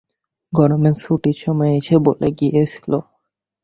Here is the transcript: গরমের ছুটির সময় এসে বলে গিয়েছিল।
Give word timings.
গরমের 0.53 0.95
ছুটির 1.01 1.37
সময় 1.43 1.71
এসে 1.79 1.95
বলে 2.05 2.27
গিয়েছিল। 2.39 2.91